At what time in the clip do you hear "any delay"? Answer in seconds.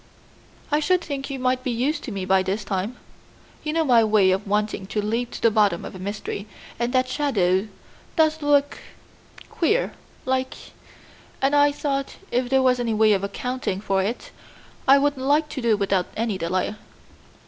16.17-16.73